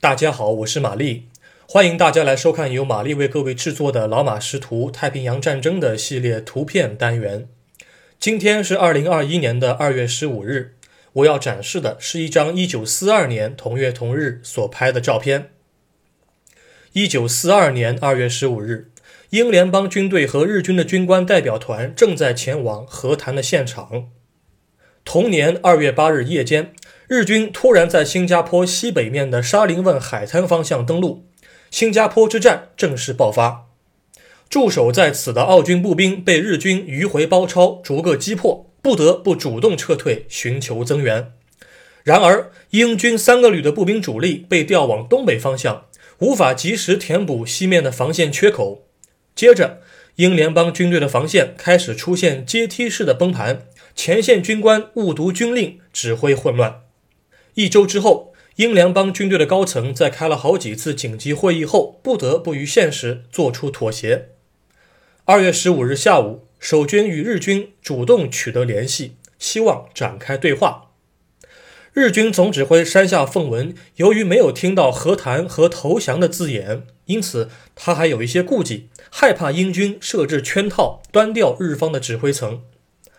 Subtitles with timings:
[0.00, 1.28] 大家好，我是玛丽，
[1.66, 7.48] 欢迎大家来收看由玛丽为各位制作的《老马识图：太平洋战争》的系列图片单元。
[8.18, 10.74] 今天是二零二一年的二月十五日，
[11.12, 15.50] 我要展示的是一张一九四二年同月同日所拍的照片。
[16.92, 18.90] 一九四二年二月十五日，
[19.30, 24.10] 英联邦军队和日军的军官代表团正在前往和谈的现场。
[25.04, 26.72] 同年二月八日夜间。
[27.06, 31.26] 日军突然在新加坡西北面的沙林汶海滩方向登陆，
[31.70, 33.66] 新加坡之战正式爆发。
[34.48, 41.32] 驻守在此的澳军步兵被日军迂回包抄，逐个击破，不得不主动撤退，寻求增援。
[42.04, 45.86] 然而，英军三个旅的步兵主力被调往东北方向，
[46.20, 48.86] 无法及时填补西面的防线缺口。
[49.34, 49.80] 接着，
[50.16, 56.83] 英联邦军队的防线开始出现阶梯式的崩盘，前线军官误读军令，指挥混乱。
[57.54, 64.30] 一周之后，英联邦军队的高层在开了好几次紧急会议后，不得不与现实做出妥协。
[65.24, 70.90] 二月十五日下午，守军与日军主动取得联系，希望展开对话。
[71.92, 82.62] 日军总指挥山下奉文由于没有听到和谈和投降的字眼，因此他还有一些顾忌，害怕英军设置圈套，端掉日方的指挥层。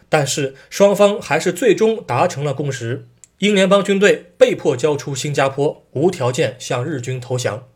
[0.10, 3.08] 但是双方还是最终达成了共识。
[3.40, 7.68] 英联邦军队被迫交出新加坡，无条件向日军投降。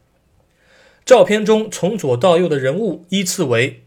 [1.05, 3.83] 照片中从左到右的人物依次为：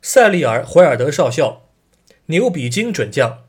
[0.00, 1.68] 塞利尔·怀尔德少校、
[2.26, 3.44] 牛比金准将、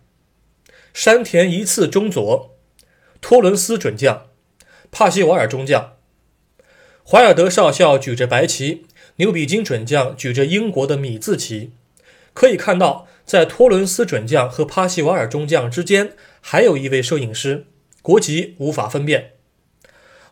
[0.93, 2.57] 山田一次中佐、
[3.19, 4.27] 托伦斯准将、
[4.89, 5.93] 帕西瓦尔中将。
[7.03, 8.85] 怀尔德少校举着白旗，
[9.17, 11.73] 牛比金准将举着英国的米字旗。
[12.33, 16.11] 可以看到，在托伦斯准将和帕西瓦尔中将之间。
[16.41, 17.65] 还有一位摄影师，
[18.01, 19.35] 国籍无法分辨。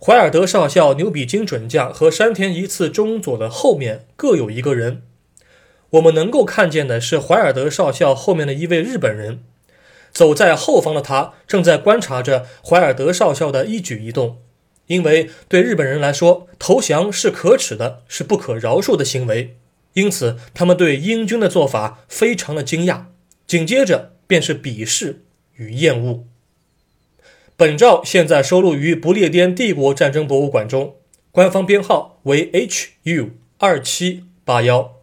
[0.01, 5.03] 怀尔德少校、牛比金准将和山田一次中佐的后面各有一个人。
[5.91, 9.45] 我们能够看见的是怀尔德少校后面的一位日本人，
[10.11, 14.41] 走在后方的他正在观察着怀尔德少校的一举一动，
[14.87, 19.55] 因为对日本人来说，投降是可耻的，是不可饶恕的行为，
[19.93, 23.05] 因此他们对英军的做法非常的惊讶。
[23.47, 25.25] 紧接着便是鄙视。
[25.59, 26.23] 与厌恶。
[27.57, 30.95] 本照现在收录于不列颠帝国战争博物馆中，
[31.31, 34.95] 官方编号为 HU 二七八幺。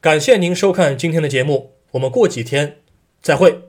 [0.00, 2.76] 感谢您收看今天的节目，我们过几天
[3.20, 3.65] 再会。